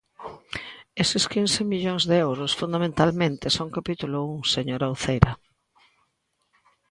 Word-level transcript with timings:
Eses 1.03 1.25
quince 1.33 1.61
millóns 1.71 2.03
de 2.09 2.15
euros, 2.27 2.51
fundamentalmente, 2.61 3.45
son 3.57 3.67
capítulo 3.77 4.17
un, 4.33 4.39
señora 4.55 4.93
Uceira. 4.95 5.31